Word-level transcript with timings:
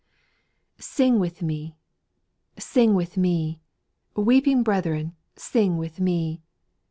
1. 0.77 0.81
Ci 0.81 1.03
ING 1.05 1.19
with 1.19 1.43
me 1.43 1.77
I 2.57 2.59
sing 2.59 2.95
with 2.95 3.17
me 3.17 3.61
I 4.17 4.21
O 4.21 4.23
Weeping 4.23 4.63
brethren, 4.63 5.15
sing 5.35 5.77
with 5.77 5.99
me 5.99 6.41